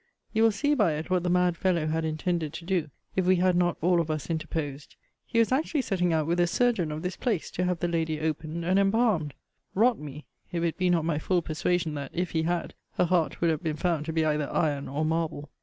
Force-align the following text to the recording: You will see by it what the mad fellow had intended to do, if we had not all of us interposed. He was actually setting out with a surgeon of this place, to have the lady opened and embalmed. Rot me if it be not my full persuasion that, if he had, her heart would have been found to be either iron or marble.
You 0.33 0.41
will 0.41 0.51
see 0.51 0.73
by 0.73 0.93
it 0.93 1.11
what 1.11 1.21
the 1.21 1.29
mad 1.29 1.55
fellow 1.55 1.85
had 1.85 2.05
intended 2.05 2.53
to 2.53 2.65
do, 2.65 2.89
if 3.15 3.23
we 3.27 3.35
had 3.35 3.55
not 3.55 3.77
all 3.81 4.01
of 4.01 4.09
us 4.09 4.31
interposed. 4.31 4.95
He 5.27 5.37
was 5.37 5.51
actually 5.51 5.83
setting 5.83 6.11
out 6.11 6.25
with 6.25 6.39
a 6.39 6.47
surgeon 6.47 6.91
of 6.91 7.03
this 7.03 7.15
place, 7.15 7.51
to 7.51 7.65
have 7.65 7.81
the 7.81 7.87
lady 7.87 8.19
opened 8.19 8.65
and 8.65 8.79
embalmed. 8.79 9.35
Rot 9.75 9.99
me 9.99 10.25
if 10.51 10.63
it 10.63 10.75
be 10.75 10.89
not 10.89 11.05
my 11.05 11.19
full 11.19 11.43
persuasion 11.43 11.93
that, 11.93 12.09
if 12.15 12.31
he 12.31 12.41
had, 12.41 12.73
her 12.93 13.05
heart 13.05 13.41
would 13.41 13.51
have 13.51 13.61
been 13.61 13.75
found 13.77 14.07
to 14.07 14.11
be 14.11 14.25
either 14.25 14.49
iron 14.51 14.87
or 14.87 15.05
marble. 15.05 15.51